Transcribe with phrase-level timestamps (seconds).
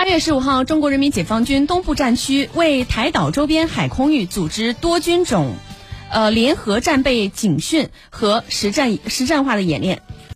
[0.00, 5.56] 八月十五号中国人民解放军东部战区为台岛周边海空域组织多军种
[6.10, 10.00] 呃联合战备警训和实战实战化的演练。